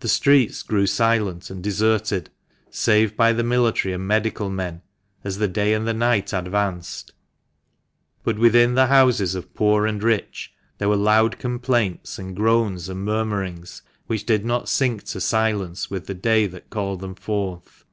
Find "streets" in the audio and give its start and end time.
0.08-0.62